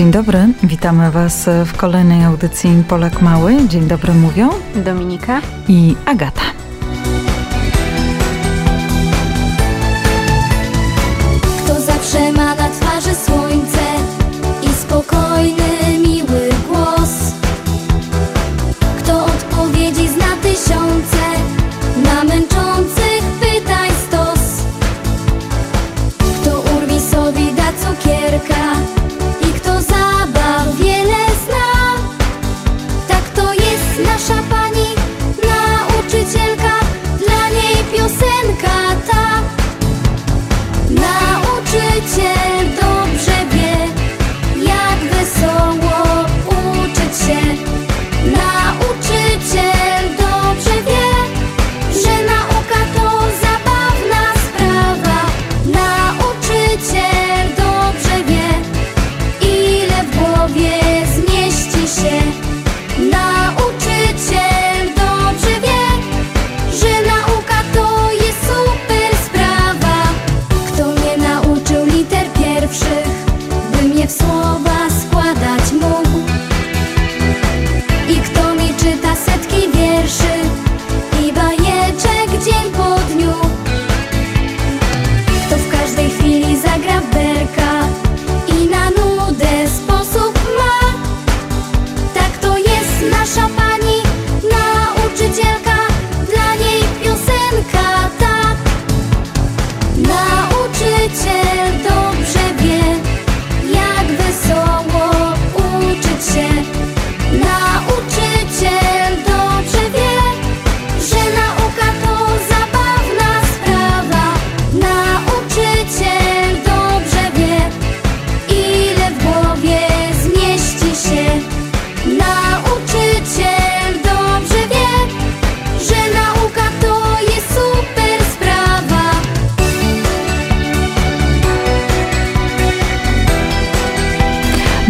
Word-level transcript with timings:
Dzień 0.00 0.10
dobry, 0.10 0.38
witamy 0.62 1.10
Was 1.10 1.48
w 1.66 1.76
kolejnej 1.76 2.24
audycji 2.24 2.84
Polak 2.88 3.22
Mały. 3.22 3.68
Dzień 3.68 3.88
dobry 3.88 4.14
mówią 4.14 4.50
Dominika 4.84 5.40
i 5.68 5.96
Agata. 6.06 6.42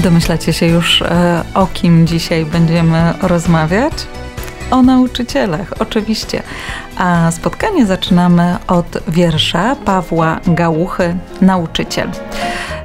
Domyślacie 0.03 0.53
się 0.53 0.67
już, 0.67 1.03
e, 1.03 1.45
o 1.55 1.67
kim 1.67 2.07
dzisiaj 2.07 2.45
będziemy 2.45 3.15
rozmawiać? 3.23 3.93
O 4.71 4.83
nauczycielach, 4.83 5.73
oczywiście. 5.79 6.43
A 6.97 7.31
spotkanie 7.31 7.87
zaczynamy 7.87 8.57
od 8.69 8.99
wiersza 9.09 9.77
Pawła 9.77 10.41
Gałuchy, 10.47 11.17
Nauczyciel. 11.41 12.11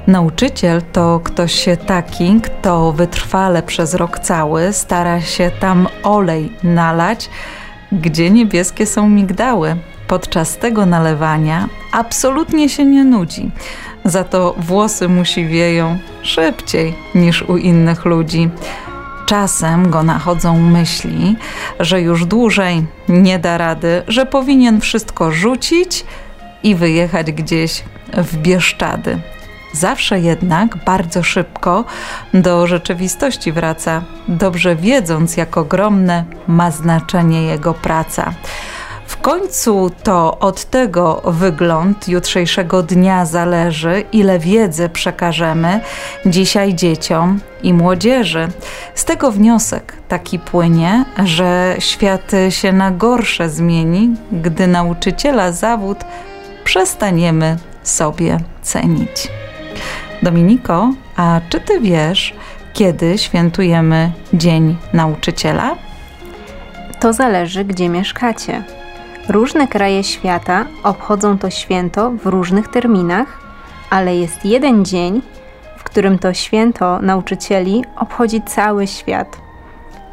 Nauczyciel 0.08 0.81
to 0.81 1.22
ktoś 1.24 1.66
taki, 1.88 2.42
kto 2.42 2.92
wytrwale 2.92 3.64
przez 3.64 3.94
rok 3.94 4.20
cały 4.20 4.74
stara 4.74 5.22
się 5.22 5.52
tam 5.59 5.88
olej 6.03 6.52
nalać, 6.64 7.30
gdzie 7.92 8.30
niebieskie 8.30 8.86
są 8.86 9.09
migdały. 9.09 9.76
Podczas 10.08 10.58
tego 10.58 10.86
nalewania 10.86 11.70
absolutnie 11.92 12.70
się 12.70 12.86
nie 12.86 13.04
nudzi. 13.04 13.52
Za 14.06 14.24
to 14.24 14.56
włosy 14.58 15.08
mu 15.08 15.26
siwieją 15.26 15.98
szybciej 16.22 16.96
niż 17.16 17.42
u 17.42 17.58
innych 17.58 18.06
ludzi. 18.06 18.50
Czasem 19.26 19.90
go 19.90 20.04
nachodzą 20.04 20.60
myśli, 20.60 21.36
że 21.80 22.02
już 22.02 22.26
dłużej 22.26 22.86
nie 23.10 23.40
da 23.40 23.58
rady, 23.58 24.04
że 24.08 24.26
powinien 24.26 24.82
wszystko 24.82 25.32
rzucić 25.32 26.06
i 26.64 26.76
wyjechać 26.76 27.32
gdzieś 27.32 27.84
w 28.14 28.38
Bieszczady. 28.38 29.20
Zawsze 29.74 30.20
jednak 30.20 30.78
bardzo 30.86 31.24
szybko 31.24 31.86
do 32.34 32.68
rzeczywistości 32.68 33.52
wraca, 33.52 34.02
dobrze 34.28 34.76
wiedząc, 34.76 35.38
jak 35.38 35.58
ogromne 35.58 36.26
ma 36.48 36.72
znaczenie 36.72 37.44
jego 37.44 37.74
praca. 37.74 38.34
Końcu 39.25 39.91
to 40.03 40.40
od 40.40 40.66
tego 40.66 41.22
wygląd 41.25 42.08
jutrzejszego 42.08 42.84
dnia 42.84 43.25
zależy, 43.25 44.03
ile 44.12 44.40
wiedzy 44.40 44.90
przekażemy 44.90 45.80
dzisiaj 46.25 46.75
dzieciom 46.75 47.40
i 47.64 47.74
młodzieży. 47.74 48.47
Z 48.96 49.06
tego 49.06 49.31
wniosek 49.31 49.94
taki 50.08 50.40
płynie, 50.40 51.06
że 51.24 51.75
świat 51.80 52.31
się 52.50 52.74
na 52.74 52.91
gorsze 52.91 53.50
zmieni, 53.50 54.16
gdy 54.31 54.68
nauczyciela 54.68 55.52
zawód 55.52 55.97
przestaniemy 56.64 57.58
sobie 57.84 58.38
cenić. 58.62 59.28
Dominiko, 60.24 60.94
a 61.16 61.41
czy 61.50 61.59
ty 61.59 61.80
wiesz, 61.80 62.34
kiedy 62.74 63.18
świętujemy 63.18 64.12
Dzień 64.34 64.78
Nauczyciela? 64.94 65.75
To 67.00 67.14
zależy, 67.14 67.66
gdzie 67.66 67.90
mieszkacie. 67.90 68.84
Różne 69.30 69.68
kraje 69.68 70.03
świata 70.03 70.66
obchodzą 70.84 71.38
to 71.38 71.50
święto 71.50 72.12
w 72.12 72.25
różnych 72.25 72.68
terminach, 72.68 73.40
ale 73.90 74.18
jest 74.18 74.46
jeden 74.46 74.86
dzień, 74.86 75.22
w 75.78 75.84
którym 75.84 76.19
to 76.19 76.34
święto 76.34 77.00
nauczycieli 77.02 77.84
obchodzi 77.97 78.41
cały 78.41 78.88
świat. 78.88 79.38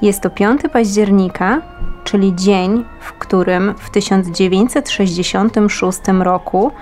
Jest 0.02 0.20
to 0.20 0.30
5 0.30 0.60
października, 0.72 1.62
czyli 2.04 2.34
dzień, 2.34 2.84
w 3.00 3.12
którym 3.12 3.74
w 3.78 3.90
1966 3.90 5.98
roku 6.20 6.72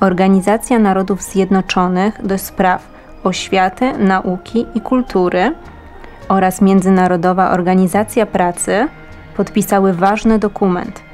Organizacja 0.00 0.78
Narodów 0.78 1.22
Zjednoczonych 1.22 2.26
do 2.26 2.38
spraw 2.38 2.88
oświaty, 3.24 3.92
nauki 3.98 4.66
i 4.74 4.80
kultury 4.80 5.54
oraz 6.28 6.60
Międzynarodowa 6.60 7.50
Organizacja 7.50 8.26
Pracy 8.26 8.88
podpisały 9.36 9.92
ważny 9.92 10.38
dokument 10.38 11.07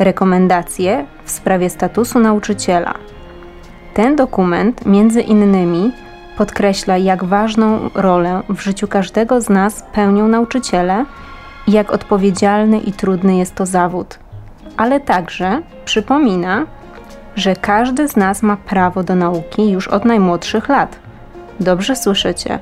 rekomendacje 0.00 1.06
w 1.24 1.30
sprawie 1.30 1.70
statusu 1.70 2.18
nauczyciela. 2.18 2.94
Ten 3.94 4.16
dokument 4.16 4.86
między 4.86 5.20
innymi 5.20 5.92
podkreśla, 6.36 6.96
jak 6.96 7.24
ważną 7.24 7.90
rolę 7.94 8.42
w 8.48 8.60
życiu 8.60 8.88
każdego 8.88 9.40
z 9.40 9.48
nas 9.48 9.84
pełnią 9.92 10.28
nauczyciele 10.28 11.04
i 11.66 11.72
jak 11.72 11.92
odpowiedzialny 11.92 12.78
i 12.78 12.92
trudny 12.92 13.36
jest 13.36 13.54
to 13.54 13.66
zawód. 13.66 14.18
Ale 14.76 15.00
także 15.00 15.62
przypomina, 15.84 16.66
że 17.36 17.56
każdy 17.56 18.08
z 18.08 18.16
nas 18.16 18.42
ma 18.42 18.56
prawo 18.56 19.02
do 19.02 19.14
nauki 19.14 19.70
już 19.70 19.88
od 19.88 20.04
najmłodszych 20.04 20.68
lat. 20.68 20.96
Dobrze 21.60 21.96
słyszycie. 21.96 22.58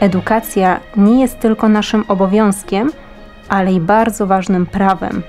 Edukacja 0.00 0.80
nie 0.96 1.20
jest 1.20 1.40
tylko 1.40 1.68
naszym 1.68 2.04
obowiązkiem, 2.08 2.90
ale 3.48 3.72
i 3.72 3.80
bardzo 3.80 4.26
ważnym 4.26 4.66
prawem. 4.66 5.22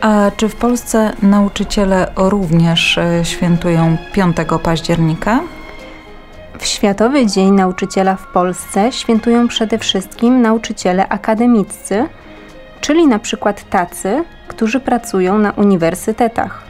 A 0.00 0.30
czy 0.36 0.48
w 0.48 0.56
Polsce 0.56 1.12
nauczyciele 1.22 2.12
również 2.16 2.98
e, 2.98 3.24
świętują 3.24 3.96
5 4.12 4.36
października? 4.62 5.40
W 6.58 6.66
Światowy 6.66 7.26
Dzień 7.26 7.50
Nauczyciela 7.50 8.16
w 8.16 8.26
Polsce 8.26 8.92
świętują 8.92 9.48
przede 9.48 9.78
wszystkim 9.78 10.42
nauczyciele 10.42 11.08
akademiccy, 11.08 12.06
czyli 12.80 13.06
na 13.06 13.18
przykład 13.18 13.70
tacy, 13.70 14.24
którzy 14.48 14.80
pracują 14.80 15.38
na 15.38 15.50
uniwersytetach. 15.52 16.62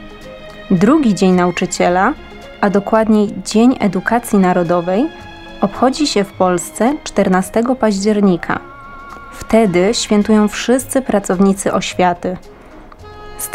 Drugi 0.71 1.15
Dzień 1.15 1.33
Nauczyciela, 1.33 2.15
a 2.61 2.71
dokładniej 2.71 3.35
Dzień 3.45 3.77
Edukacji 3.81 4.39
Narodowej, 4.39 5.07
obchodzi 5.61 6.07
się 6.07 6.25
w 6.25 6.33
Polsce 6.33 6.95
14 7.05 7.63
października. 7.81 8.61
Wtedy 9.33 9.95
świętują 9.95 10.49
wszyscy 10.49 11.03
pracownicy 11.03 11.73
oświaty. 11.73 12.37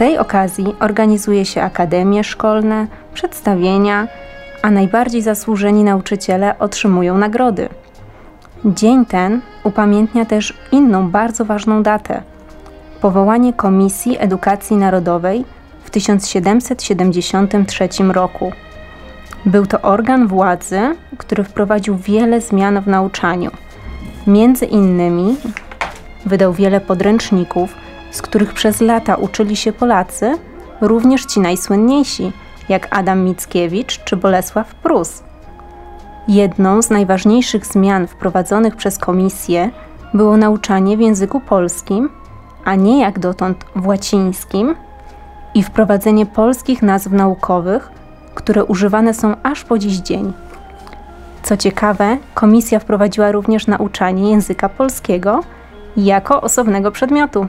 Tej 0.03 0.17
okazji 0.17 0.75
organizuje 0.79 1.45
się 1.45 1.61
akademie 1.61 2.23
szkolne, 2.23 2.88
przedstawienia, 3.13 4.07
a 4.61 4.71
najbardziej 4.71 5.21
zasłużeni 5.21 5.83
nauczyciele 5.83 6.59
otrzymują 6.59 7.17
nagrody. 7.17 7.69
Dzień 8.65 9.05
ten 9.05 9.41
upamiętnia 9.63 10.25
też 10.25 10.53
inną 10.71 11.09
bardzo 11.09 11.45
ważną 11.45 11.83
datę 11.83 12.21
powołanie 13.01 13.53
Komisji 13.53 14.17
Edukacji 14.19 14.77
Narodowej 14.77 15.45
w 15.83 15.89
1773 15.89 17.89
roku. 18.11 18.51
Był 19.45 19.65
to 19.65 19.81
organ 19.81 20.27
władzy, 20.27 20.79
który 21.17 21.44
wprowadził 21.44 21.97
wiele 21.97 22.41
zmian 22.41 22.81
w 22.81 22.88
nauczaniu. 22.88 23.51
Między 24.27 24.65
innymi 24.65 25.35
wydał 26.25 26.53
wiele 26.53 26.81
podręczników, 26.81 27.82
z 28.13 28.21
których 28.21 28.54
przez 28.54 28.81
lata 28.81 29.15
uczyli 29.15 29.56
się 29.56 29.74
Polacy, 29.74 30.38
również 30.81 31.25
ci 31.25 31.39
najsłynniejsi, 31.39 32.31
jak 32.69 32.88
Adam 32.92 33.24
Mickiewicz 33.24 34.04
czy 34.04 34.18
Bolesław 34.18 34.75
Prus. 34.75 35.24
Jedną 36.27 36.81
z 36.81 36.89
najważniejszych 36.89 37.65
zmian 37.65 38.07
wprowadzonych 38.07 38.75
przez 38.75 38.98
komisję 38.98 39.69
było 40.13 40.38
nauczanie 40.38 40.98
w 40.98 41.00
języku 41.00 41.39
polskim, 41.39 42.10
a 42.65 42.75
nie 42.75 43.01
jak 43.01 43.19
dotąd 43.19 43.65
w 43.75 43.88
łacińskim, 43.88 44.75
i 45.56 45.63
wprowadzenie 45.63 46.25
polskich 46.25 46.81
nazw 46.81 47.12
naukowych, 47.12 47.92
które 48.36 48.65
używane 48.65 49.13
są 49.13 49.36
aż 49.44 49.63
po 49.63 49.77
dziś 49.77 49.98
dzień. 49.98 50.33
Co 51.44 51.57
ciekawe, 51.57 52.18
komisja 52.33 52.80
wprowadziła 52.80 53.31
również 53.31 53.68
nauczanie 53.68 54.31
języka 54.31 54.69
polskiego 54.69 55.44
jako 55.98 56.42
osobnego 56.42 56.92
przedmiotu. 56.92 57.48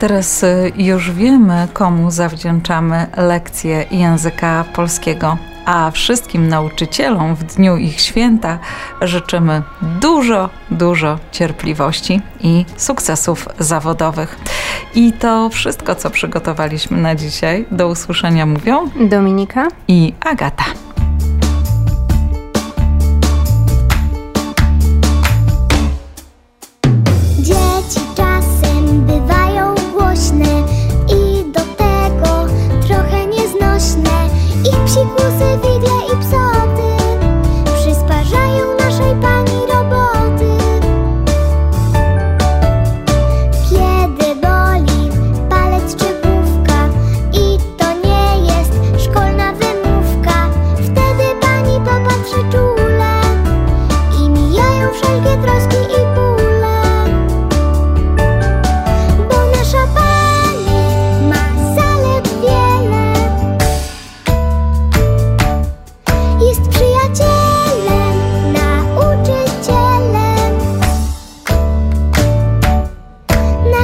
Teraz 0.00 0.42
y, 0.42 0.72
już 0.76 1.10
wiemy, 1.10 1.68
komu 1.72 2.10
zawdzięczamy 2.10 3.06
lekcję 3.16 3.84
języka 3.90 4.64
polskiego, 4.74 5.36
a 5.64 5.90
wszystkim 5.90 6.48
nauczycielom 6.48 7.34
w 7.34 7.44
dniu 7.44 7.76
ich 7.76 8.00
święta 8.00 8.58
życzymy 9.02 9.62
dużo, 9.82 10.50
dużo 10.70 11.18
cierpliwości 11.32 12.20
i 12.40 12.64
sukcesów 12.76 13.48
zawodowych. 13.58 14.38
I 14.94 15.12
to 15.12 15.48
wszystko, 15.48 15.94
co 15.94 16.10
przygotowaliśmy 16.10 16.98
na 16.98 17.14
dzisiaj. 17.14 17.66
Do 17.70 17.88
usłyszenia 17.88 18.46
mówią 18.46 18.90
Dominika 19.00 19.68
i 19.88 20.14
Agata. 20.20 20.64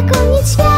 дракон 0.02 0.32
не 0.32 0.42
свят. 0.42 0.75